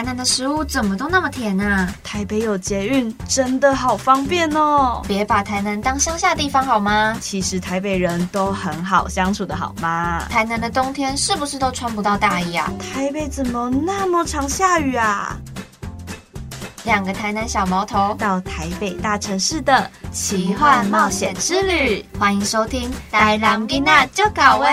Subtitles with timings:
[0.00, 1.86] 台南的食物怎么都那么甜啊？
[2.02, 5.02] 台北有捷运，真的好方便哦。
[5.06, 7.14] 别把台南当乡下地方好吗？
[7.20, 10.24] 其实台北人都很好相处的好吗？
[10.30, 12.72] 台南的冬天是不是都穿不到大衣啊？
[12.78, 15.36] 台北怎么那么常下雨啊？
[16.84, 24.66] 两个台南小毛头到台北大城市的奇幻冒险之旅，欢迎收听《台南囡仔就搞喂》。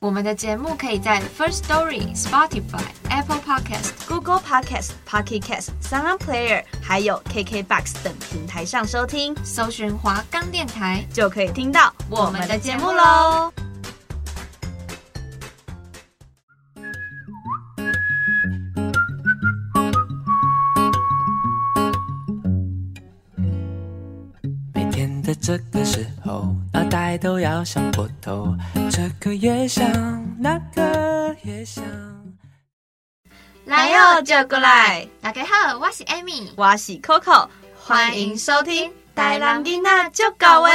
[0.00, 13.52] 我们的节目可以在 First Story、Spotify、Apple Podcast、Google Podcast、Pocket Cast、Sound Player，还有 KKBox 等平台上收听，搜寻华冈电台就可以听到我们的节目喽。
[25.40, 28.54] 这个时候，脑袋都要想破头。
[28.90, 29.90] 这个也想，
[30.38, 31.82] 那个也想。
[33.64, 35.08] 来哟，就过来！
[35.20, 37.48] 大家好，我是 Amy，我是 Coco，
[37.82, 40.70] 欢迎收听《台南囡仔就搞喂》。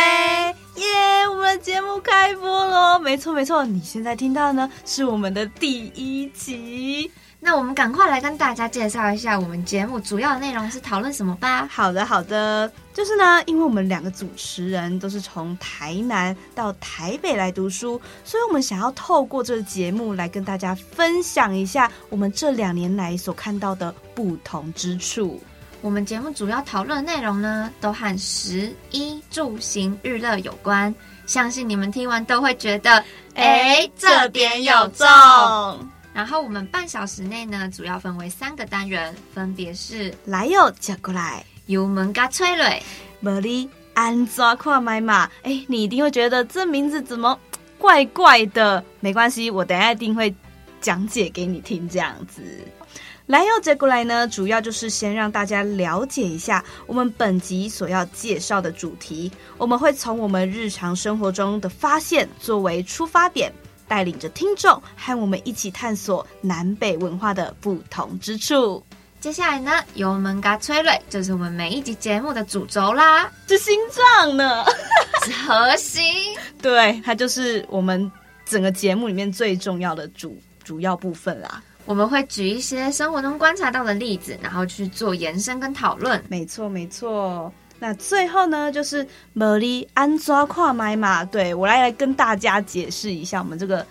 [0.78, 2.98] 耶，我们的节目开播喽！
[2.98, 7.12] 没错没错，你现在听到的呢是我们的第一集。
[7.46, 11.70] 那我们赶快来跟大家介绍一下我们节目主要的内容是讨论什么吧。
[11.72, 25.40] 好的，好的，就是呢，因为我们两个主持人都是从台南到台北来读书，所以我们想要透过这个节目来跟大家分享一下我们这两年来所看到的不同之处。
[25.82, 30.94] 我们节目主要讨论的内容呢，都和食衣住行娱乐有关，
[31.28, 33.04] 相信你们听完都会觉得，
[33.36, 35.06] 哎，这点有中。
[36.16, 42.82] 然后我们半小时内呢，主要分为三个单元，分别是来哟，叫过来，油门加催泪，
[43.22, 45.30] 茉莉安抓跨买马。
[45.44, 47.38] 哎，你一定会觉得这名字怎么
[47.78, 48.82] 怪怪的？
[49.02, 50.34] 没关系，我等一下一定会
[50.80, 51.88] 讲解给你听。
[51.90, 52.42] 这样子，
[53.26, 59.30] 来哟，接过来呢，主要就是先让大家了解一下我们本集所要介绍的主题。
[59.58, 63.52] 我们会从我们日常生活中的发现作为出发点。
[63.88, 68.84] 带领着听众和我们一起探索南北文化的不同之处。
[69.20, 73.32] 接下来呢，油门嘎崔瑞就是我们每一集节目的主轴啦。
[73.48, 74.64] 是心脏呢？
[75.24, 76.04] 是核心。
[76.62, 78.12] 对，它就是我们
[78.46, 81.64] 整个节目里面最重要的主主要部分啦。
[81.86, 86.24] 我们会举一些生活中观察到的例子，然后去做延伸跟讨论。
[86.28, 87.52] 没错，没错。
[87.80, 89.06] 那最后呢，就是
[89.36, 91.26] 茉莉安抓跨买马。
[91.26, 93.86] 对，我来来跟大家解释一下，我们这个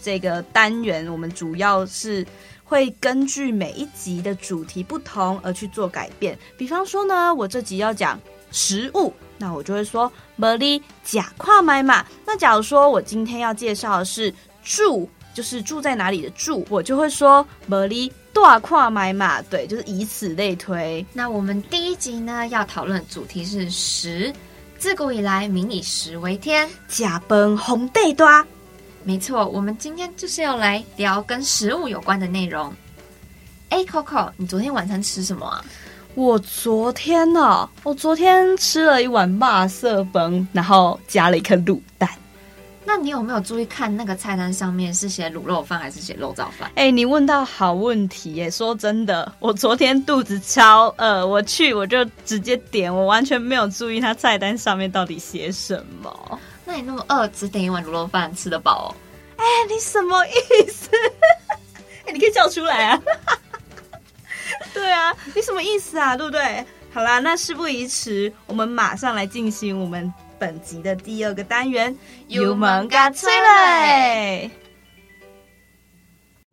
[0.00, 2.24] 这个单元，我们主要是
[2.62, 6.38] 会根据每一集的主题不同而去做改变。
[6.56, 8.18] 比方说呢，我这集要讲
[8.52, 12.06] 食物，那我就会说茉莉假跨买马。
[12.24, 18.12] 那假如说我今天要介绍的是住，就是住在哪里的住，我就会说茉莉。
[18.34, 21.04] 大跨买嘛，对，就是以此类推。
[21.14, 24.30] 那我们第一集呢，要讨论的主题是食。
[24.76, 28.28] 自古以来，民以食为天，假崩红地多。
[29.02, 32.70] 没错，我们今天就是要来聊跟食物有关的内容。
[33.70, 35.64] 哎，Coco，你昨天晚餐吃什么啊？
[36.14, 42.08] 我昨天呢、哦，我昨天吃了一碗肉色崩，然后加了一颗卤蛋。
[42.96, 46.70] 那你有没有注意看那个菜单上面是写卤肉饭还是写肉燥饭？
[46.76, 48.48] 哎、欸，你问到好问题耶！
[48.48, 56.38] 说真的，我昨天肚子超饿，我去我就直接点，我完全没有注意它菜单上面到底写什么。
[56.64, 58.94] 那你那么饿，只点一碗卤肉饭吃得饱哦？
[59.38, 60.88] 哎、欸，你什么意思？
[62.06, 63.02] 哎、欸，你可以叫出来啊！
[64.72, 66.16] 对啊，你什么意思啊？
[66.16, 66.64] 对不对？
[66.92, 70.14] 好啦，那事不宜迟，我们马上来进行我们。
[70.44, 71.96] 本集的第二个单元，
[72.28, 74.50] 油门嘎催泪。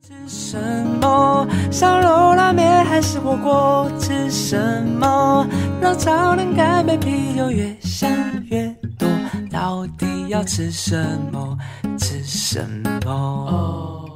[0.02, 0.58] 吃什
[1.02, 1.46] 么？
[1.70, 3.92] 烧肉、拉面还是火锅？
[4.00, 5.46] 吃什么？
[5.82, 8.10] 让超能干杯啤酒越想
[8.46, 8.66] 越
[8.98, 9.10] 多。
[9.52, 11.58] 到底要吃什么？
[12.00, 14.10] 吃什么？Oh.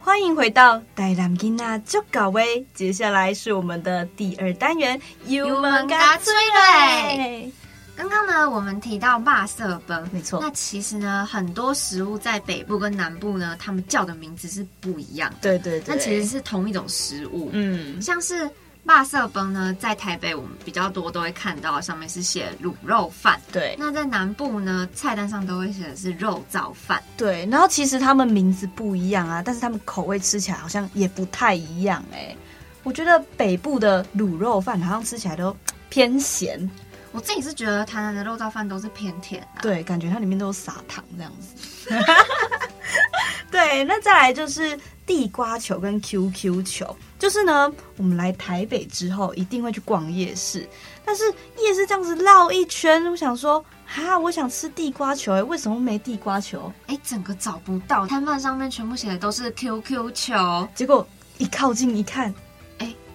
[0.00, 2.66] 欢迎回到大南囡仔就搞喂。
[2.74, 7.52] 接下来是我们的第二单元，油门嘎催泪。
[7.96, 10.40] 刚刚呢，我们提到肉色崩，没错。
[10.42, 15.36] 那其实呢，很多食物在北部跟南部呢，他们叫的名字是不一样的。
[15.42, 15.94] 对对对。
[15.94, 17.50] 那其实是同一种食物。
[17.52, 18.02] 嗯。
[18.02, 18.44] 像是
[18.82, 23.40] 肉色崩呢，在台北我们比较多都会看到，上面是写卤肉饭。
[23.52, 27.02] 对，那在南部呢，菜单上都会写的是肉燥饭。
[27.16, 32.36] 对，然后其实他们名字不一样啊，但是他们口味吃起来好像也不太一样哎、欸。
[32.82, 35.56] 我觉得北部的卤肉饭好像吃起来都
[35.88, 36.70] 偏咸，
[37.14, 39.62] 我自己是觉得台南的肉燥饭都是偏甜的、啊。
[39.62, 41.88] 对，感觉它里面都有撒糖这样子。
[43.52, 44.76] 对，那再来就是
[45.06, 50.68] 地瓜球跟 QQ 球，就是呢，我们来台北之后一定会去逛夜市，
[51.04, 51.22] 但是
[51.60, 56.72] 夜市这样子绕一圈，我想说，哈，我想吃地瓜球，哎，为什么没地瓜球？
[56.88, 61.06] 哎，整个找不到，摊贩上面全部写的都是 QQ 球，结果
[61.38, 62.34] 一靠近一看。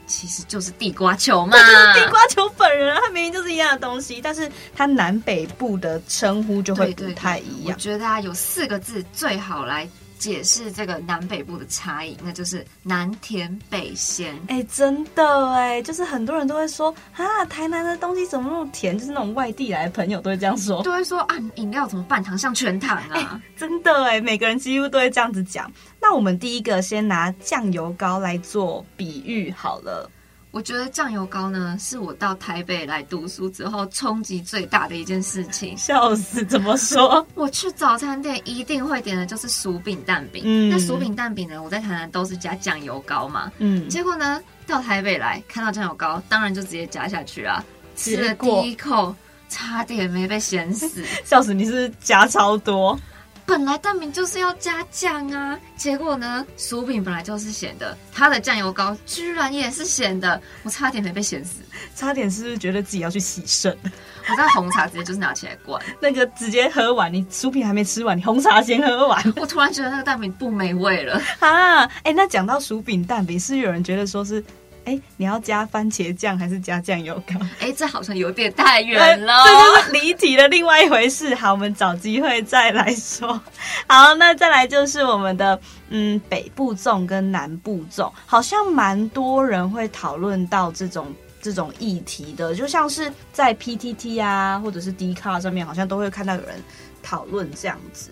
[0.10, 7.48] 其实就是地瓜球嘛，就是地瓜球本人，它明明就是一样的东西，但是它南北部的称呼就会不太一样。
[7.48, 9.88] 对对对，我觉得啊，有四个字最好来
[10.20, 14.36] 解释这个南北部的差异，那就是南甜北咸。
[14.48, 18.98] 哎、欸，真的哎，就是很多人都会说啊，台南的东西怎么那么甜？
[19.00, 23.16] 就是那种外地来的朋友都会这样说，都会说啊，饮料怎么半糖像全糖啊？
[23.16, 25.72] 欸、真的哎，每个人几乎都会这样子讲。
[26.02, 30.12] 那我们第一个先拿酱油膏来做比喻好了。
[30.52, 35.78] 我觉得酱油膏呢，是我到台北来读书之后冲击最大的一件事情。
[35.78, 37.24] 笑死，怎么说？
[37.36, 40.42] 我去早餐店一定会点的就是薯饼蛋饼。
[40.44, 43.52] 嗯，那薯饼蛋饼呢，我在台南都是加酱油膏嘛。
[43.60, 47.64] 嗯，结果呢，到台北来看到酱油膏，当然就直接加下去啊。
[47.96, 49.16] 吃了第一口，
[49.50, 51.06] 差点没被咸死。
[51.24, 53.00] 笑死，你是不是加超多？
[53.50, 61.64] 本来蛋饼就是要加酱啊，结果呢，薯饼本来就是咸的，它的酱油膏居然也是咸的，我差点没被咸死，
[61.96, 63.76] 差点是不是觉得自己要去洗肾？
[64.30, 71.86] 我在红茶直接就是拿起来灌， 那个直接喝完，你薯饼还没吃完，你红茶先喝完，我突然觉得那个蛋饼不美味了 啊！
[72.04, 74.44] 哎、欸，那讲到薯饼蛋饼，是有人觉得说是。
[74.90, 77.36] 哎、欸，你要加番茄酱还是加酱油膏？
[77.60, 81.36] 哎、欸，这好像有点太远了， 这就是离题的另外一回事。
[81.36, 83.40] 好，我们找机会再来说。
[83.88, 85.60] 好，那再来就是我们的
[85.90, 96.56] 嗯北部粽跟南部粽，好像蛮多人会讨论到这种这种议题的，就像是在 PTT 啊，或者是 Dcard 上面，好像都会看到有人
[97.04, 98.10] 讨论这样子。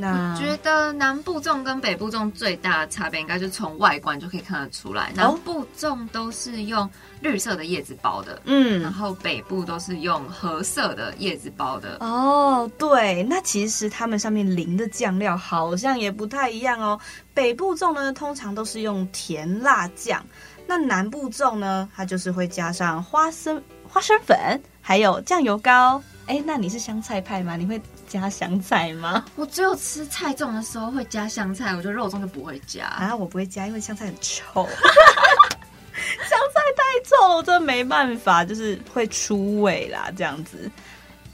[0.00, 5.12] 那我觉得南部粽跟北部粽最大的差别，应该就是从外观就可以看得出来。
[5.14, 6.88] 南部粽都是用
[7.20, 11.98] 绿色的叶子包的，嗯，然后北部都是用褐色的叶子包的。
[12.00, 16.98] 哦，对，那其实它们上面淋的酱料好像也不太一样哦。
[17.34, 20.24] 北部粽呢，通常都是用甜辣酱，
[20.66, 26.02] 那南部粽呢，它就是会加上花生花生粉，还有酱油膏。
[26.30, 27.56] 哎，那你是香菜派吗？
[27.56, 29.24] 你会加香菜吗？
[29.34, 33.16] 我只有吃菜粽的时候会加香菜，我觉得肉粽就不会加啊。
[33.16, 40.70] 我不会加，因为香菜很臭， 香菜太臭了，真的没办法，就是会出味啦，这样子。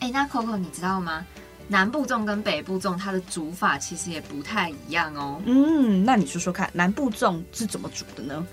[0.00, 1.22] 哎，那 Coco 你知道吗？
[1.68, 5.42] 南部粽跟北部粽它的煮法其实也不太一样哦。
[5.44, 8.46] 嗯，那你说说看，南部粽是怎么煮的呢？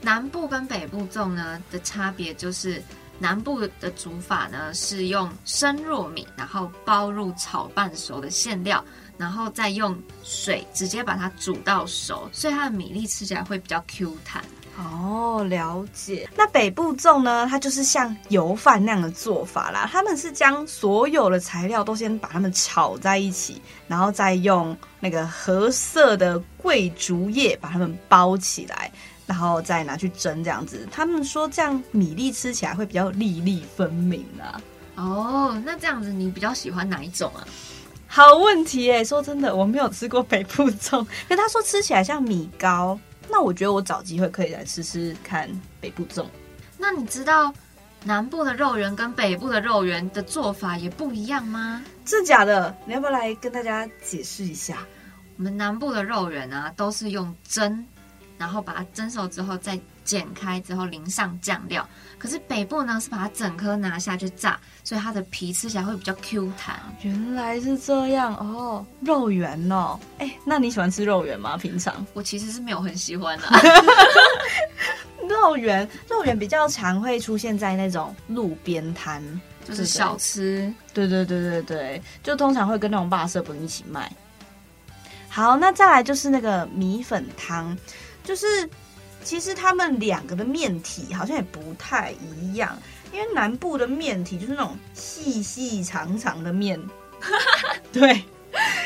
[0.00, 2.82] 南部跟北部粽呢的差别就是。
[3.18, 8.84] 南部的煮法呢，是用生糯米，然后包入炒半熟的馅料，
[9.16, 14.44] 然后再用水直接把它煮到熟，所以它的米粒吃起来会比较 Q 弹。
[14.76, 16.28] 哦，了解。
[16.34, 19.88] 那北部粽呢，它就是像油饭那样的做法啦。
[19.90, 28.90] 他们是将所有的材料都先把它们炒在一起，然后再用那个褐色的桂竹叶把它们包起来。
[29.26, 34.60] 然后再拿去蒸，这样子，他们说这样米粒吃起来会比较粒粒分明啊。
[34.96, 37.46] 哦，那这样子你比较喜欢哪一种啊？
[38.06, 45.50] 好问题哎，说真的，我没有吃过北部粽，可 他说吃起来像米糕，那我觉得我找机会可以来吃吃看
[45.80, 46.26] 北部粽。
[46.78, 47.52] 那你知道
[48.04, 51.82] 南部的肉圆跟北部的肉圆的做法也不一样吗？
[52.04, 52.76] 是假的？
[52.86, 54.78] 你要不要来跟大家解释一下？
[55.36, 57.84] 我们南部的肉圆啊，都是用蒸。
[58.36, 61.88] 然后把它蒸熟之后再剪开之后淋上酱料，
[62.18, 66.78] 可是北部呢是把它整颗拿下去炸，所以它的皮吃起来会比较 Q 弹。
[67.02, 71.56] 原来是这样哦，肉圆哦，哎，那你喜欢吃肉圆吗？
[71.56, 73.46] 平常我其实是没有很喜欢的。
[75.26, 79.22] 肉圆，肉圆比较常会出现在那种路边摊，
[79.64, 80.70] 就是小吃。
[80.92, 84.12] 对对对对对，就通常会跟那种霸色饭一起卖。
[85.30, 87.74] 好，那再来就是那个米粉汤。
[88.24, 88.68] 就是，
[89.22, 92.76] 其实他们两个的面体好像也不太一样，
[93.12, 96.80] 因为南部的面体就是那种细细长长的面，
[97.92, 98.24] 对，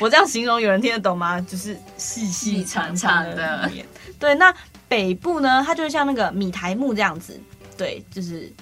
[0.00, 1.40] 我这样形容有人听得懂吗？
[1.40, 3.86] 就是细细长长的面。
[4.18, 4.54] 对，那
[4.88, 7.40] 北部呢，它就像那个米苔木这样子，
[7.76, 8.52] 对，就是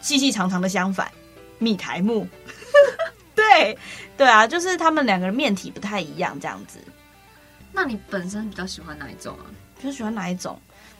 [0.00, 1.10] 细细长长的相反，
[1.58, 2.26] 米苔木。
[3.34, 3.76] 对
[4.16, 6.78] 对啊，就是他们两个人面体不太一样，这样子。
[7.72, 9.44] 那你本身比较喜欢哪一种啊？
[9.84, 10.58] 比较喜欢哪一种？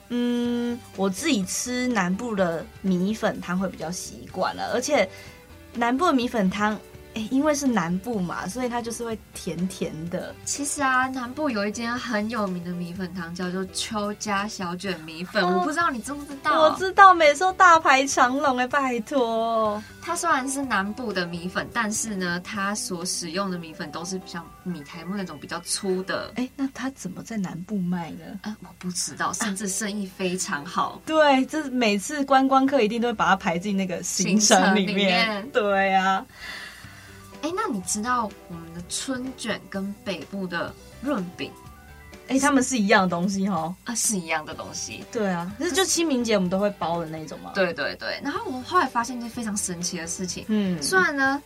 [0.09, 5.09] 嗯，我自己吃南部的米粉汤会比较习惯了，而且
[5.73, 6.79] 南部的米粉汤。
[7.15, 10.33] 欸，因为是南部嘛，所以它就是会甜甜的。
[10.45, 15.43] 其实啊，南部有一间很有名的米粉汤，叫做邱家小卷米粉。
[15.43, 16.61] 哦，我不知道你知不知道？
[16.61, 19.81] 我知道，每次都大排长龙哎，拜托。
[20.01, 26.31] 它虽然是南部的米粉，但是呢，它所使用的米粉都是像米苔目那种比较粗的。
[26.35, 28.25] 哎，那它怎么在南部卖呢？
[28.41, 30.89] 啊，我不知道，甚至生意非常好。
[30.89, 34.95] 啊、对，这每次观光客一定都会把它排进那个行程里面。
[34.97, 36.23] 里面对啊。
[37.41, 41.51] 哎，那你知道我们的春卷跟北部的润饼，
[42.27, 43.75] 哎，他们是一样的东西哦？
[43.83, 45.03] 啊，是一样的东西。
[45.11, 47.51] 对啊，可是就清明节我们都会包的那种嘛。
[47.53, 48.19] 对对对。
[48.23, 51.41] 然后我后来发现一件非常神奇的事情，嗯，虽然呢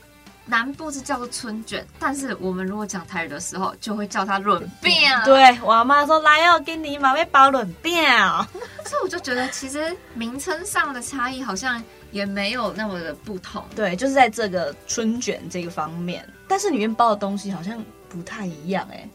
[0.50, 4.94] 南部是叫做春卷，但是我们如果讲台语的时候，就会叫它润饼。
[5.24, 7.94] 对，我妈说来哦，给你妈妈包润饼。
[8.86, 11.82] 所以我就觉得，其实名称上的差异好像。
[12.12, 19.08] 也没有那么的不同，对，就是在这个春卷这个方面，但是里面包的东西好像不太一样哎。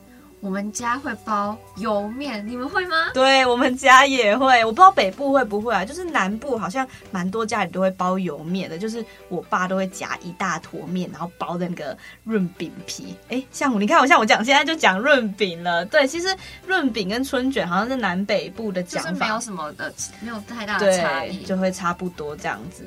[0.45, 2.97] 我们家会包油面，你们会吗？
[3.15, 5.87] 对，我们家也会，我不知道北部会不会啊。
[5.87, 13.17] 就是南部好像蛮多家里都会包油面的，就是我爸都会夹一大坨面，然后包的那个润饼皮。
[13.31, 15.83] 哎，像我，你看我像我讲，现在就讲润饼了。
[15.87, 16.29] 对，其实
[16.67, 22.85] 润饼跟春卷好像是南北部的讲法，就是没有什么的，没有太大的差异，就会差不多这样子。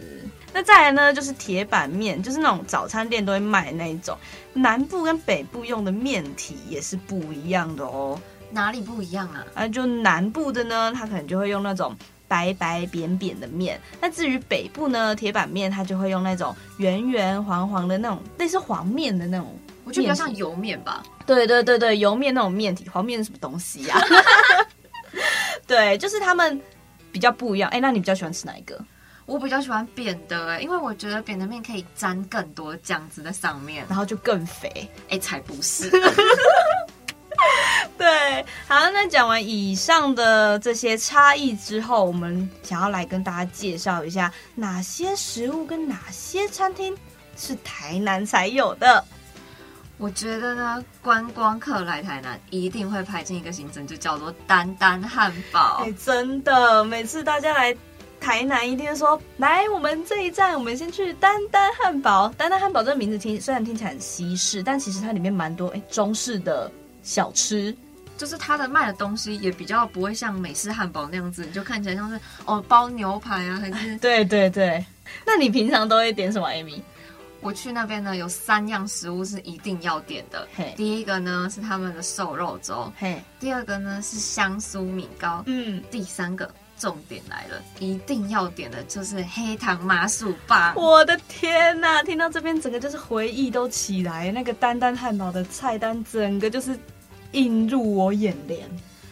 [0.58, 4.18] 那再来呢，就是铁板面，就是那种早餐店都会卖那一种。
[4.54, 8.20] 南部跟北部用的面体也是不一样的哦。
[8.50, 9.46] 哪里不一样啊？
[9.54, 11.96] 啊，就南部的呢，它可能就会用那种
[12.28, 13.80] 白白扁扁的面。
[14.02, 19.56] 那至于北部呢，铁板面它就会用那种圆圆黄黄的那种类似黄面的那种。
[19.84, 21.04] 我觉得比较像油面吧。
[21.28, 24.02] 对对对对，油面那种面体，黄面是什么东西呀？
[25.68, 26.60] 对，就是他们
[27.12, 27.70] 比较不一样。
[27.70, 28.84] 哎，那你比较喜欢吃哪一个？
[29.28, 34.90] 我比较喜欢扁的哎，因为我觉得扁的面可以沾更多酱汁在上面，然后就更肥。
[35.10, 35.92] 哎，才不是。
[37.98, 46.96] 对，好，那讲完以上的这些差异之后，我们想要来跟大家介绍一下哪些食物跟哪些餐厅
[47.36, 49.04] 是台南才有的。
[49.98, 55.84] 我觉得呢，观光客来台南一定会排进一个行程，就叫做丹丹汉堡。
[55.84, 57.76] 哎，真的，每次大家来。
[58.20, 62.28] 台南一定说，来，我们这一站，我们先去丹丹汉堡。
[62.38, 66.70] 丹丹汉堡这个名字听虽然听起来很西式，但其实它里面蛮多哎中式的
[67.04, 67.76] 小吃，
[68.18, 74.84] 就是它的卖的东西也比较不会像美式汉堡那样子，你就看起来像是哦包牛排啊，还是 对对对。
[75.26, 76.82] 那你平常都会点什么，Amy？
[77.40, 80.46] 我去那边呢，有三样食物是一定要点的。
[80.56, 86.52] 嘿，第一个呢是他们的瘦肉粥，嘿，第二个呢是香酥米糕，嗯，第三个。
[86.80, 90.74] 重点来了，一定要点的就是黑糖麻薯棒。
[90.76, 96.78] 我的天哪，听到这边整个就是回忆都起来，那个丹丹汉堡的菜单整个就是
[97.32, 98.70] 映入我眼帘，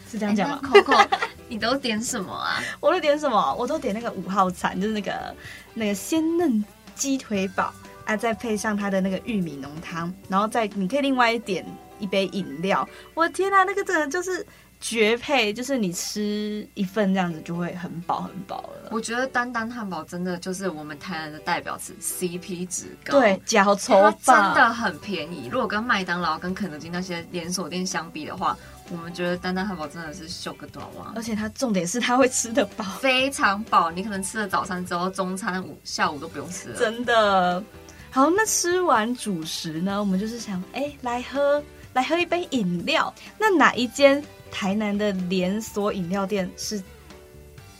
[0.09, 1.07] 是这样讲吗？Coco，
[1.49, 2.61] 你都点什么啊？
[2.79, 3.55] 我都点什么？
[3.55, 5.35] 我都点那个五号餐，就是那个
[5.73, 7.73] 那个鲜嫩鸡腿堡
[8.05, 11.65] 啊，再配上它的那个玉米浓汤，然后再你可以另外一点
[11.97, 12.87] 一杯饮料。
[13.15, 14.45] 我的天啊，那个真的就是。
[14.87, 18.89] 绝配，就是你吃一份这样子就会很饱很饱了。
[18.91, 23.19] 我觉得丹丹汉堡真的就是我们台南的代表词，CP 值高。
[23.19, 25.49] 对，脚抽真的很便宜。
[25.51, 28.55] 如果跟麦当劳、跟肯德基那些连锁店相比的话，
[28.91, 31.11] 我们觉得丹丹汉堡真的是秀个短袜。
[31.15, 33.89] 而且它重点是它会吃得饱，非常饱。
[33.89, 36.77] 你可能吃了早餐之后，中餐、午、下午都不用吃了。
[36.77, 37.63] 真的。
[38.11, 41.63] 好，那吃完主食呢，我们就是想，哎、欸，来喝，
[41.93, 43.11] 来喝一杯饮料。
[43.39, 44.23] 那哪一间？
[44.55, 46.81] 台南的连锁饮料店是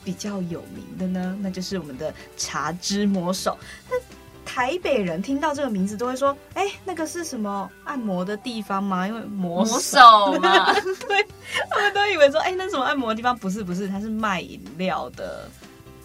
[0.03, 3.58] 比较有名的呢，那就是我们的茶之魔手。
[3.89, 3.96] 那
[4.44, 10.00] 台北人听到这个名字都会说：“哎、欸，那个是什么按摩的地方吗？”因为魔手
[10.41, 10.74] 嘛，
[11.08, 11.25] 对，
[11.70, 15.50] 他们都以为说：“哎、欸，那什么按摩的地方？”不是，不是，它是卖饮料的。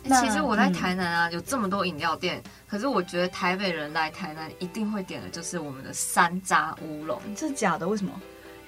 [0.05, 7.21] 其实我在台南啊，有这么多饮料店，嗯、可是我觉得台北人来台南一定会点的就是我们的山楂乌龙。
[7.35, 7.89] 这是假的？
[7.89, 8.12] 为什么？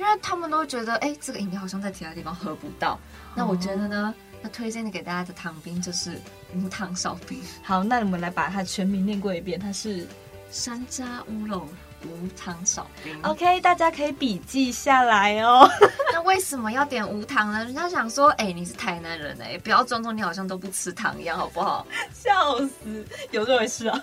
[0.02, 2.98] 因为他们都觉得，哎，这个饮料好像在其他地方喝不到。
[3.36, 6.20] 那我觉得呢，那推荐的给大家的糖冰就是
[6.56, 7.40] 无糖少冰。
[7.62, 10.04] 好，那我们来把它全名念过一遍，它是
[10.50, 11.68] 山楂乌龙
[12.02, 13.16] 无糖少冰。
[13.22, 15.70] OK，大家可以笔记下来哦。
[16.12, 17.64] 那为什么要点无糖呢？
[17.64, 21.86] 人家想说，哎、欸，你是台南人哎、欸，不要装作你好像都不吃糖一样，好不好？
[22.12, 24.00] 笑死，有这回事啊？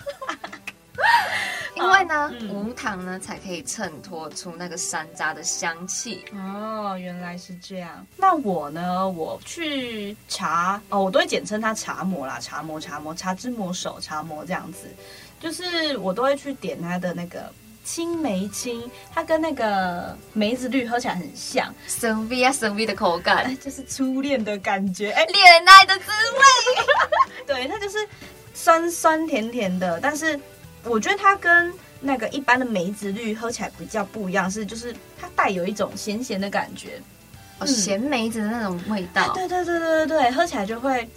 [1.76, 6.24] 因为呢，无糖呢才可以衬托出那个山楂的香气。
[6.34, 8.04] 哦，原来是这样。
[8.16, 9.08] 那我呢？
[9.08, 14.88] 我去茶哦，我都会简称它茶魔啦，茶魔、茶魔、茶之魔手、茶魔这样子。
[15.38, 17.52] 就是我都会去点它的那个
[17.84, 27.44] 青梅青，它跟那个梅子绿喝起来很像，生 V 啊生 V 的口感，哎， 就是初恋的感觉，哎，恋爱的滋味。
[27.46, 27.98] 对，它就是
[28.54, 30.38] 酸酸甜甜的，但是。
[30.84, 37.00] 我觉得它跟那个一般的梅子绿喝起来比较不一样，是就是它带有一种咸咸的感觉，
[37.58, 39.32] 哦，咸梅子的那种味道。
[39.34, 41.08] 对对对对对对，喝起来就会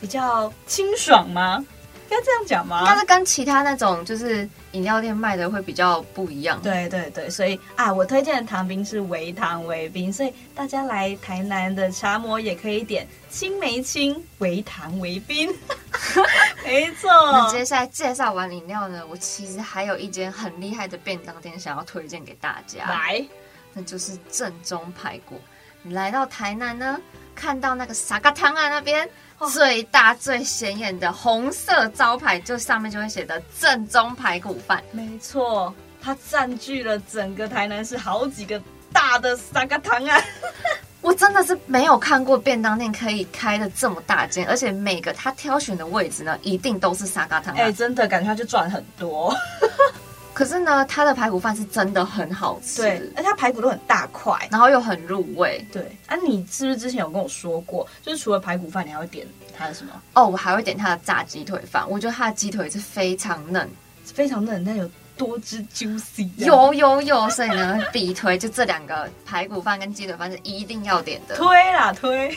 [0.00, 1.64] 比较清爽吗？
[2.08, 2.84] 应该这样讲吗？
[2.86, 6.60] 但是跟其他那种就是饮料店卖的会比较不一样。
[6.62, 15.52] 对对对，所以啊，我推荐的糖冰是微糖微冰，所以大家来台南的茶魔也可以点青梅青微糖微冰。
[16.66, 17.10] 没错。
[17.32, 22.84] 那接下来介绍完饮料呢，我其实还有一间很厉害的便当店想要推荐给大家。
[22.84, 23.24] 来，
[23.72, 25.40] 那就是正宗排骨。
[25.82, 27.00] 你来到台南呢，
[27.34, 29.08] 看到那个沙嘎汤啊那边。
[29.52, 34.82] 最大最显眼的红色招牌，就上面就会写的正宗排骨饭。
[34.92, 38.58] 没错，它占据了整个台南市好几个
[38.94, 40.18] 大的沙嘎汤啊！
[41.00, 47.54] 我真的是没有看过便当店可以开的这么大间，而且每个他挑选的位置呢，一定都是沙嘎汤。
[47.54, 49.34] 哎、欸，真的感觉他就赚很多。
[50.34, 55.66] 可是呢，他的排骨饭是真的很好吃，对，而且它排骨都很大块，然后又很入味。
[55.72, 59.26] 对，啊，你是不是之前有跟我说过，就是除了排骨饭，你还会点
[59.56, 59.92] 他的什么？
[60.12, 61.88] 哦，我还会点他的炸鸡腿饭。
[61.88, 63.66] 我觉得他的鸡腿是非常嫩，
[64.04, 66.28] 非常嫩，但有多汁 juicy。
[66.36, 71.36] 有有有，所以呢，必推就这两个排骨饭跟鸡腿饭是一定要点的。
[71.36, 72.30] 推啦推。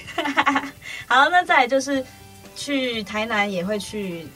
[1.08, 2.04] 好，那再来就是
[2.56, 4.28] 去台南也会去。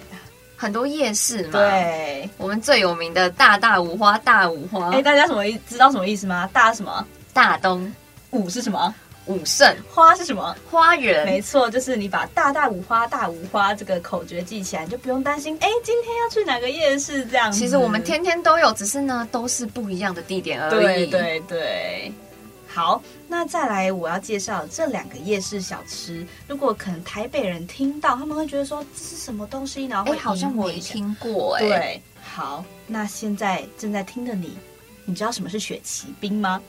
[0.55, 6.49] 很多夜市嘛，对，我们最有名的大大五花大五花，哎，大家什么意知道什么意思吗？
[6.53, 7.05] 大什么？
[7.33, 7.93] 大东，
[8.31, 8.95] 五是什么？
[9.27, 10.55] 武圣，花是什么？
[10.69, 17.51] 花园，没错，就是你把大大五花大五花这个口诀记起来，你就不用担心，哎，今天要去哪个夜市这样。
[17.51, 21.07] 其实我们天天都有，只是呢都是不一样的地点而已。
[21.07, 22.13] 对对对。
[22.67, 26.25] 好，那再来我要介绍这两个夜市小吃。
[26.47, 29.85] 如果可能台北人听到，他们会觉得说，这是什么东西？
[29.85, 32.01] 然后会好像我听过，哎，对。
[32.23, 34.57] 好，那现在正在听的你，
[35.05, 36.59] 你知道什么是雪奇冰吗？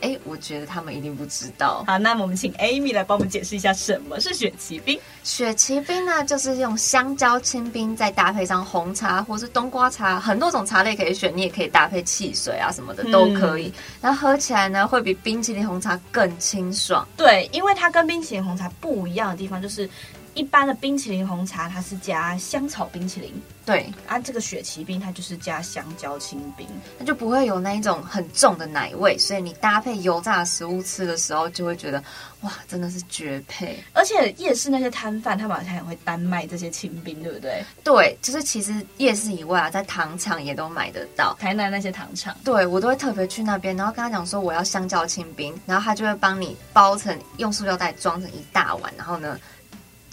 [0.00, 1.84] 哎，我觉得他们一定不知道。
[1.86, 4.98] 好，那我们请 Amy 来帮我们解释一下什么是雪奇冰。
[5.24, 13.72] 雪奇冰呢，就是用香蕉清冰，再搭配上红茶或是冬瓜茶，很多种茶类可以选，你也可以搭配汽水啊什么的都可以。
[14.00, 17.06] 然后喝起来呢，会比冰淇淋红茶更清爽。
[17.16, 19.88] 对，因为它跟冰淇淋红茶不一样的地方就是。
[20.36, 23.32] 一般的冰淇淋红茶，它是加香草冰淇淋，
[23.64, 26.68] 对，啊，这个雪奇冰它就是加香蕉清冰，
[26.98, 32.04] 它就不会有那一种很重的奶味，所以你搭配油炸食物吃的时候，就会觉得
[32.42, 33.82] 哇，真的是绝配。
[33.94, 37.64] 而且夜市那些摊贩，他们好像也会单卖这些清冰，对不对？
[37.82, 41.34] 对，就是其实夜市以外啊，在糖厂也都买得到。
[41.40, 49.40] 台南那些糖厂，对，我都会特别去那边，然后跟他讲说我要香蕉清冰，然后他就会帮你包成用塑料袋装成一大碗，然后呢。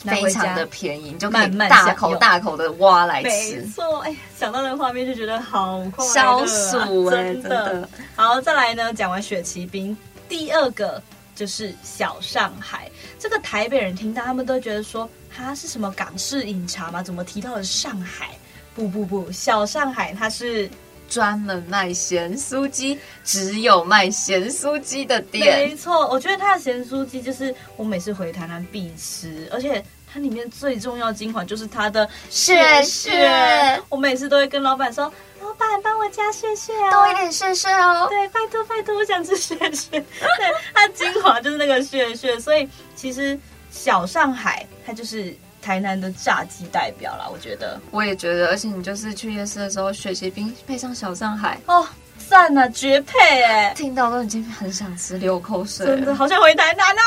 [0.03, 3.57] 非常的便宜，你就可以大口大口的挖来吃。
[3.57, 7.87] 没错，哎，想到那个画面就觉得好快乐，消暑哎，真的。
[8.15, 9.95] 好，再来呢，讲完雪奇冰，
[10.27, 11.01] 第二个
[11.35, 12.89] 就是小上海。
[13.17, 17.01] 这个台北人听到他们都觉得说，它是什么港式饮茶吗？
[17.01, 18.29] 怎么提到了上海？
[18.75, 20.69] 不不不，小上海它是
[21.13, 25.69] 专门卖咸酥鸡，只有卖咸酥鸡的店。
[25.69, 29.83] 没错，我觉得它的咸酥鸡就是我每次回台南必吃，而且。
[30.15, 39.89] 它里面最重要精华就是它的血血，我每次都会跟老板说：“老板，帮我加血血哦，多一点血血哦。”对，拜托拜托，我想吃血血。
[39.99, 43.35] 对，它精华就是那个血血，所以其实
[43.71, 47.29] 小上海它就是台南的炸鸡代表啦。
[47.31, 51.87] 我觉得，我也觉得，而且你就是去夜市的时候，雪茄冰配上小上海哦，
[52.29, 53.73] 赞啊，绝配哎！
[53.75, 57.01] 听到都已经很想吃，流口水，真的好想回台南啊！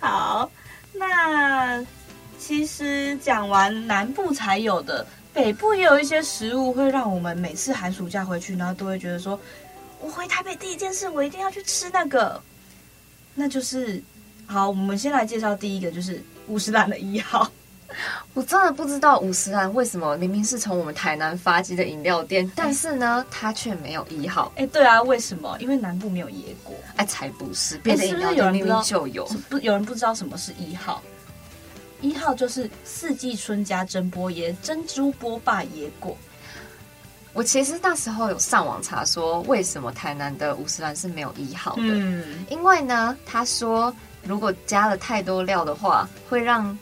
[0.00, 0.50] 好，
[0.92, 1.84] 那
[2.38, 9.38] 其实讲完南部才有的，北部也有一些食物会让我们每次寒暑假回去，然后都会觉得说，
[10.00, 12.40] 我回台北第一件事，我一定要去吃那个，
[13.34, 14.02] 那就是，
[14.46, 17.50] 好，我们先来介绍第一个，就是五十岚的一号。
[18.32, 24.50] 我真的不知道五十岚为什么明明是从我们台南发迹的饮料店，但是呢，它却没有一号。
[24.56, 25.54] 哎，对啊，为什么？
[25.60, 26.74] 因为南部没有椰果。
[26.96, 29.26] 哎，才不是，别的饮料店明明就有。
[29.50, 31.02] 不，有人不知道什么是一号。
[32.00, 36.16] 一号就是四季春加珍波椰珍珠波霸椰果。
[37.34, 41.82] 我其实那时候有上网查说，为什么台南的五十岚是没有一号的？
[41.82, 46.76] 嗯，因为呢，他说如果加了太多料的话，会让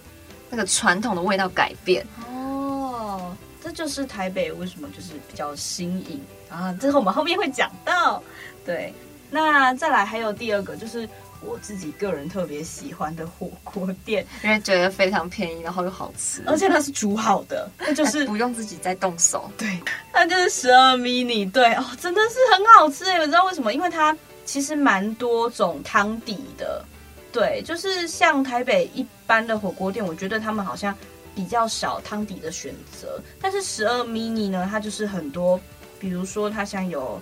[0.49, 2.07] 那个传统的味道改变。
[2.29, 8.23] 哦，这就是台北为什么就是比较新颖啊，这个我们后面会讲到。
[8.65, 8.93] 对，
[9.31, 11.09] 那再来还有第二个就是。
[11.43, 19.51] 我自己个人特别喜欢的火锅店，因为觉得非常便宜，然后又好吃，而且它是煮好的，那就是不用自己再动手。
[19.57, 19.81] 对，
[20.13, 23.73] 那就是十二 mini，对哦，真的是很好吃诶，你知道为什么？
[23.73, 26.85] 因为它其实蛮多种汤底的，
[27.33, 30.95] 对，就是像台北一般的火锅店，我觉得他们好像
[31.35, 35.61] 比较少汤底的选择，但是十二 mini 呢，它就是很多，
[35.99, 37.21] 比如说它像有。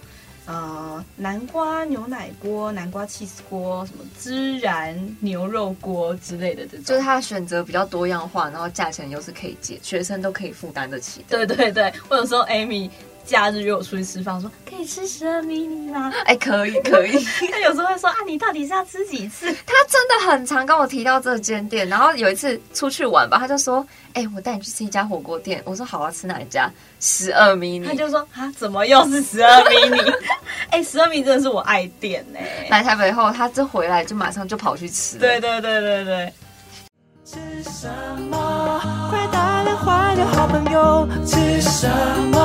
[0.51, 11.45] 呃，南瓜牛奶锅、南瓜起司锅、什么孜然牛肉锅之类的，这种就是它选择比较多样化，然后价钱又是可以接，学生都可以负担得起的。
[11.45, 12.89] 对对对，或者说 Amy
[13.29, 16.11] 假日约我出去吃饭，说可以吃十二 mini 吗？
[16.25, 17.23] 哎，可以可以。
[17.53, 19.47] 他有时候会说啊，你到底是要吃几次？
[19.67, 23.87] 他真的很常跟我提到这间店，然后有一次出去玩吧，他就说。
[24.15, 25.63] 哎、欸，我带你去吃一家火锅店。
[25.65, 26.69] 我说好啊，吃哪一家？
[26.99, 27.87] 十二 mini。
[27.87, 30.13] 他就说啊，怎么又是十二 mini？
[30.71, 32.41] 哎，十二 mini 真的是我爱店呢。
[32.69, 35.19] 来台北后，他这回来就马上就跑去吃。
[35.19, 36.33] 对对对对对。
[37.25, 37.89] 吃什
[38.29, 38.81] 么？
[39.11, 41.07] 快打电话给好朋友。
[41.25, 41.87] 吃什
[42.33, 42.38] 么？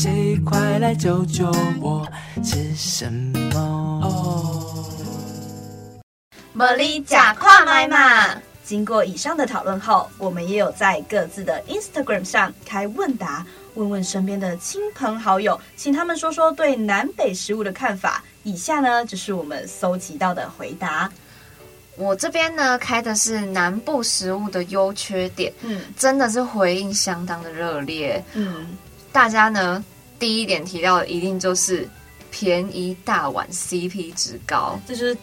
[0.00, 2.06] 谁快来救救我？
[2.44, 3.58] 吃什么？
[4.04, 4.84] 哦。
[6.56, 8.40] 茉莉假跨买嘛！
[8.64, 18.22] 经过以上的讨论后，我们也有在各自的 Instagram 上开问答，问问身边的亲朋好友，请他们说说对南北食物的看法。
[18.44, 21.10] 以下呢，就是我们搜集到的回答。
[21.96, 28.68] 我这边呢，开的是南部食物的优缺点，嗯，真的是回应相当的热烈，嗯，
[29.12, 29.84] 大家呢
[30.18, 31.88] 第一点提到的一定就是
[32.30, 35.16] 便宜大碗，CP 值高，这就是。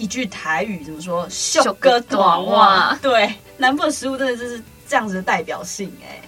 [0.00, 1.26] 一句台语怎么说？
[1.28, 2.96] 秀哥短袜。
[3.02, 6.22] 对，南部的食物真的就是这样子的代表性哎。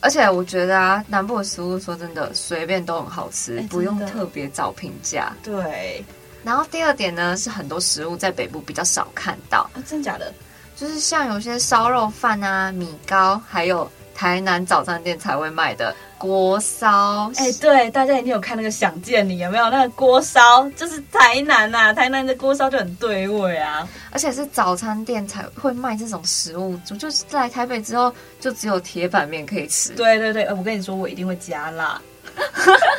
[0.00, 5.32] 而且我觉得啊，南部的食物说真的随便都很好吃，不用特别找评价。
[5.42, 6.04] 对。
[6.44, 10.30] 然后第二点呢，是很多食物在北部比较少看到啊，真的假的？
[10.76, 13.90] 就是像有些烧肉饭啊、米糕，还有。
[14.14, 19.70] 台南早餐店才会卖的锅烧，哎、欸，对，大家一定有看那个《想见你》，有没有？
[19.70, 29.90] 那个锅烧就是台南呐、啊，台南的锅烧就很对味啊，而且是早餐店才会卖这种食物，就是在台北之后就只有铁板面可以吃。
[29.94, 32.00] 对对对，我跟你说，我一定会加辣。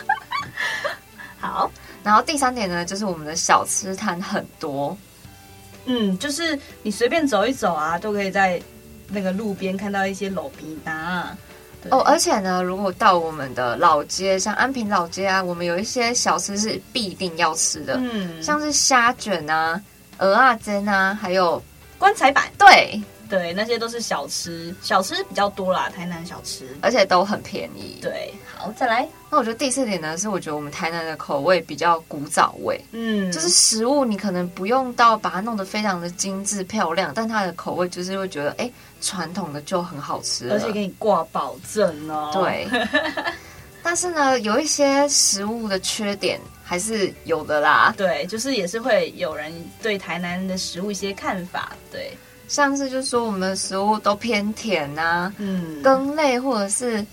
[1.40, 1.72] 好，
[2.04, 4.98] 然后第三点呢，就是我们的小吃摊很多，
[5.86, 8.62] 嗯，就是你随便走一走啊，都可以在。
[9.08, 11.38] 那个路边看到一些卤皮蛋
[11.92, 19.80] 哦，而且呢，如果到我们的老街，像安平老街啊，我们有一些小吃是必定要吃的，嗯，像是虾卷啊、
[20.18, 21.62] 蚵仔煎啊，还有
[21.98, 23.02] 棺材板，对。
[23.30, 27.98] 对，那些都是小吃，小吃比较多啦，台南小吃，而且都很便宜。
[28.02, 29.08] 对，好，再来。
[29.30, 42.32] 那我觉得第四点呢，是我觉得我们台南的口味比较古早味，嗯，就是食物你可能不用到把它弄得非常的精致漂亮，但它的口味就是会觉得，哎，传统的就很好吃，而且给你挂保证哦。
[42.34, 42.68] 对，
[43.84, 47.94] 但是呢，有一些食物的缺点还是有的啦。
[47.98, 52.18] 对，就是也是会有人对台南的食物一些看法，对。
[52.48, 57.06] 上次就说我们的食物都偏甜呐、啊，嗯，羹类或者是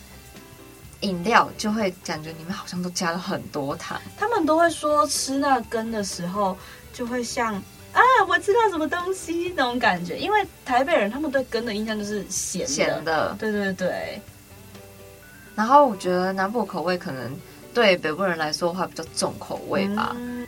[1.01, 4.01] 饮料，就会感觉里面好像都加了很多糖。
[4.19, 6.57] 他们都会说吃那羹的时候，
[6.93, 7.55] 就会像
[7.93, 10.19] 啊，我吃到什么东西那种感觉。
[10.19, 14.21] 因为台北人他们对羹的印象就是咸的，咸的，对对对。
[15.55, 17.35] 然后我觉得南部口味可能
[17.75, 20.15] 对北部人来说的话比较重口味吧。
[20.17, 20.47] 嗯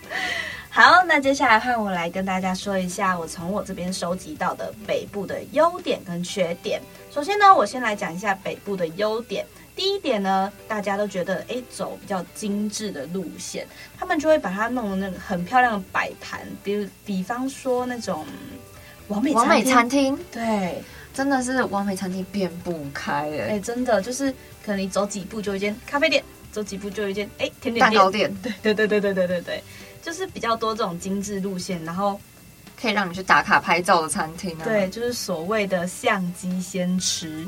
[0.76, 6.82] 好，那接下来换我来跟大家说一下，我从我这边收集到的北部的优点跟缺点。
[7.12, 9.46] 首先呢，我先来讲一下北部的优点。
[9.76, 13.64] 第一点呢，大家都觉得，诶，走比较精致的路线，
[13.96, 18.26] 他们就会把它弄得那个很漂亮的摆盘，比如比方说那种
[19.06, 20.82] 完美完美餐厅，对，
[21.14, 24.28] 真的是完美餐厅遍布开诶，诶，真的就是
[24.66, 29.62] 可能你走几步就有一间咖啡店，走几步就有一间哎甜点店，蛋糕店，对对对对对对对对。
[30.04, 32.20] 就是比较多这种精致路线，然后
[32.78, 34.64] 可以让你去打卡拍照的餐厅啊。
[34.64, 37.46] 对，就是所谓的相机先吃，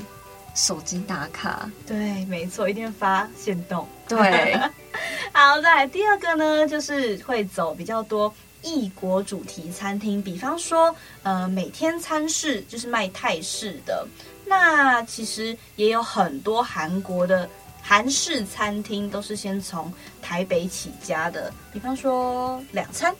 [0.54, 1.70] 手机打卡。
[1.86, 3.86] 对，没错，一定要发现动。
[4.08, 4.58] 对，
[5.34, 14.06] 好，再来第二个呢，就是会走比较多异国主题餐厅，比方说，呃，每天餐室就是卖泰式的。
[14.48, 17.50] 那其实也有很多韩国的
[17.86, 21.52] 韩式餐厅，都是先从台北起家的。
[21.72, 23.14] 比方说两餐，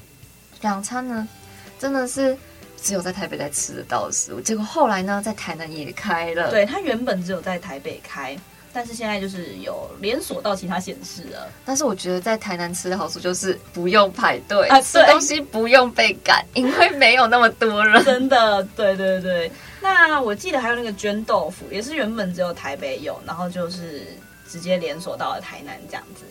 [0.61, 1.29] 两餐呢，
[1.79, 2.37] 真的是
[2.83, 4.41] 只有在台北才吃得到的食物。
[4.41, 6.51] 结果后来呢，在台南也开了。
[6.51, 8.37] 对，它原本只有在台北开。
[8.73, 11.49] 但是现在就是有连锁到其他县市了。
[11.65, 18.05] 但是我觉得在台南吃的好处就是不用排队，啊，吃东西不用被赶，因为没有那么多人。
[18.05, 19.51] 真的，对对对。
[19.81, 24.03] 那我记得还有那个绢豆腐，也是原本只有台北有，然后就是
[24.49, 26.25] 直接连锁到了台南这样子。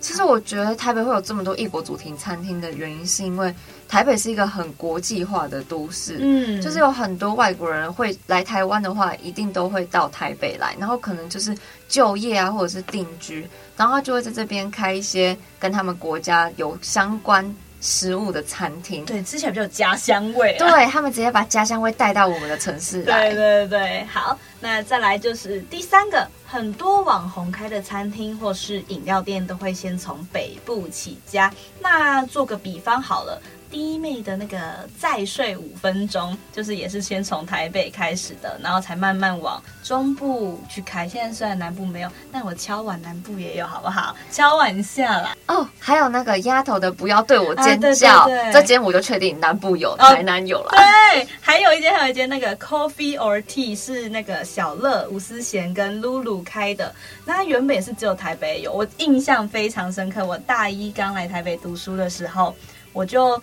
[0.00, 3.52] 其实我觉得台北会有这么多异国主题餐厅的原因，是因为
[3.88, 11.52] 台北是一个很国际化的都市，嗯，就是有很多外国人会来台湾的话，一定都会到台北来，然后可能就是
[11.88, 13.44] 就业啊，或者是定居，
[13.76, 17.52] 然后他就会在这边开一些跟他们国家有相关。
[17.80, 20.58] 食物的餐厅，对，吃起来比较有家乡味，啊。
[20.58, 23.30] 对，他们直接把家乡味带到我们的城市来。
[23.30, 31.52] 对对对，好，那再来就是第三个，很多网红开的餐厅或是饮料店都会先从北部起家。
[31.80, 33.40] 那做个比方好了。
[33.70, 34.58] 弟妹的那个
[34.98, 41.08] 再睡五分钟，就是也是先从台北开始的，然后才慢慢往中部去开。
[41.08, 44.14] 现在虽然南部没有，但我敲碗南部也有，好不好？
[44.30, 45.36] 敲碗一下啦。
[45.46, 50.70] 哦，还有那个丫头的不要对我尖叫，啊、对对对，这间我就确定南部有，台南有了。
[50.70, 56.94] 对，还有一间，还有一间那个 Coffee or Tea 是那个小乐吴思贤跟露露开的。
[57.24, 60.24] 那他原本也是只有台北有，我印象非常深刻。
[60.24, 62.54] 我大一刚来台北读书的时候，
[62.92, 63.40] 我就。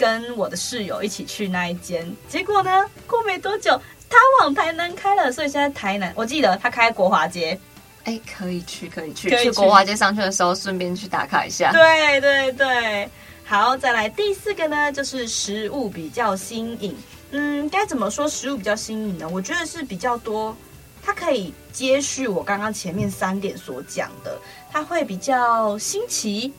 [0.00, 2.70] 跟我的室友一起去那一间，结果呢，
[3.06, 7.60] 过没多久，他往台南开了，所以现在台南，我记得他开国华街，
[8.04, 11.70] 哎，可以去，可以去，可以去，去国华街上去的时候，顺便去打卡一下。
[11.70, 13.10] 对对对，
[13.44, 16.96] 好，再来第四个呢，就是食物比较新颖。
[17.32, 19.28] 嗯，该怎么说食物比较新颖呢？
[19.28, 20.56] 我觉得是比较多，
[21.02, 24.40] 它可以接续我刚刚前面三点所讲的，
[24.72, 26.50] 它会比较新奇，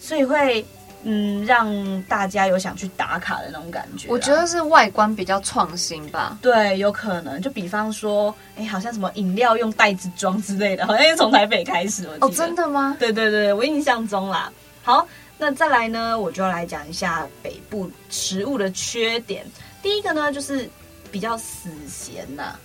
[0.00, 0.64] 所以会。
[1.08, 4.08] 嗯，让大家有想去打卡的那种感觉。
[4.10, 6.36] 我觉得是外观比较创新吧。
[6.42, 7.40] 对，有可能。
[7.40, 12.08] 就比方说，哎，好像什么饮料用袋子装之类的，好像是从台北开始。
[12.20, 12.96] 哦，真的吗？
[12.98, 14.52] 对对对，我印象中啦。
[14.82, 15.06] 好，
[15.38, 19.46] 那再来呢，我就要来讲一下北部食物的缺点。
[19.80, 20.68] 第一个呢，就是
[21.12, 22.60] 比较死咸呐、啊。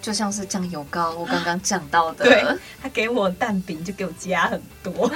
[0.00, 2.24] 就像是酱油膏，我刚刚讲到的。
[2.24, 2.44] 对，
[2.82, 5.08] 他给我蛋饼就给我加很多，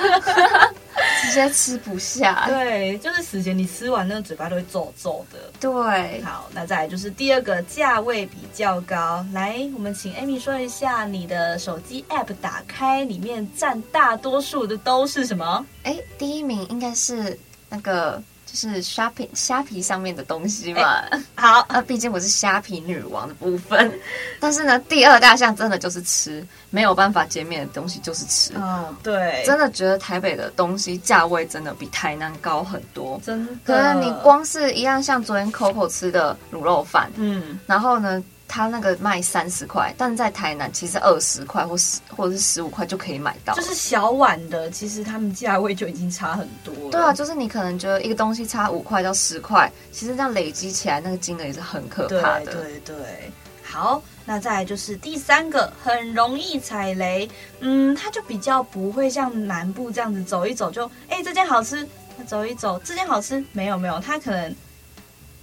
[1.22, 2.44] 直接吃不下。
[2.46, 5.38] 对，就是死咸，你吃完那个嘴巴都会皱皱的。
[5.60, 9.24] 对，好，那再来就是第二个，价位比较高。
[9.32, 15.66] 来，我们请 Amy 说一下，你的手机 App 打开，里面占大多数的都是什么？
[15.84, 18.22] 哎，第一名应该是那个。
[18.54, 20.80] 是 shopping 虾皮上面的东西嘛？
[21.10, 23.92] 欸、好，那毕竟我是虾皮女王的部分。
[24.40, 28.54] 但是呢，第二大项真的就是吃，没有办法减免的东西就是吃。
[28.56, 33.20] 哦，对，真的觉得台北的东西价位真的比台南高很多。
[33.24, 38.22] 真的，可能你光是一样，像昨天 Coco 吃的卤肉饭，嗯，然后呢？
[38.52, 46.90] 他那个卖三十块，但在台南其实二十块或十或者是十五块就可以买到，就是小碗的，其实他们价位就已经差很多了。
[46.90, 52.52] 对啊，就是你可能觉得一个东西差五块到十块，其实这样累积起来那个金额也是很可怕的。
[52.52, 57.26] 对对对，好，那再来就是第三个，很容易踩雷，
[57.60, 61.88] 嗯，它就比较不会像南部这样子走一走就，哎，这件好吃，
[62.26, 64.54] 走一走，这件好吃，没有没有，它可能。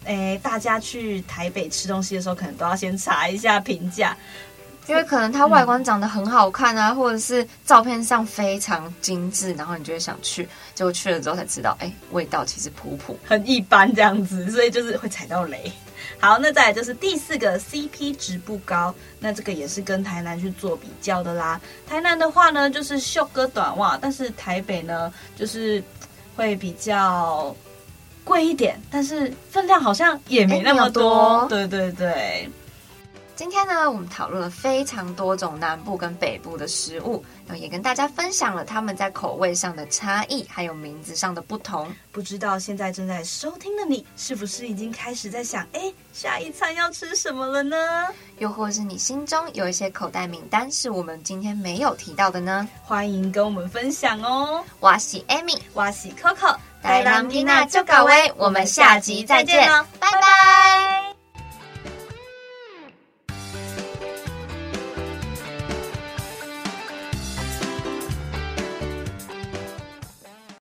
[0.05, 4.17] 哎，大家去台北吃东西的时候，可能都要先查一下评价，
[4.87, 15.71] 因为可能它外观长得很好看啊，嗯、或者是照片上非常精致，然后你就会想去，结果去了之后才知道，哎，味道其实普普，很一般这样子，所以就是会踩到雷。
[16.19, 21.59] 好，那再来就是第四个 CP 值不高，那这个也是跟台南去做比较的啦。
[21.87, 25.83] 台南的话呢，就是秀哥短袜，但是台北呢，就是
[26.35, 27.55] 会比较。
[28.29, 31.47] 贵一点，但是分量好像也没那么多。
[31.49, 32.47] 对对对。
[33.39, 41.89] 今天呢，我们讨论了非常多种南部跟北部的食物，然后也跟大家分享了他们在口味上的差异，还有名字上的不同。
[42.11, 47.77] 不知道现在正在收听的你，是不是已经开始在想，哎，下一餐要吃什么了呢？
[48.39, 52.67] 又或是你心中有一些口袋名单是我们今天没有提到的呢？
[52.83, 54.61] 欢迎跟我们分享哦。
[54.81, 56.57] 我是 Amy，我是 Coco。
[56.83, 61.18] 台郎缇娜就搞威，我们下集再见喽，拜拜。